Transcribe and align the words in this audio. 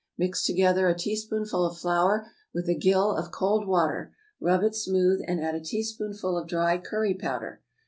Mix 0.17 0.43
together 0.43 0.89
a 0.89 0.97
teaspoonful 0.97 1.63
of 1.63 1.77
flour 1.77 2.31
with 2.55 2.67
a 2.67 2.73
gill 2.73 3.11
of 3.11 3.29
cold 3.29 3.67
water, 3.67 4.15
rub 4.39 4.63
it 4.63 4.73
smooth, 4.73 5.21
and 5.27 5.39
add 5.39 5.53
a 5.53 5.59
teaspoonful 5.61 6.39
of 6.39 6.47
dry 6.47 6.79
curry 6.79 7.13
powder. 7.13 7.61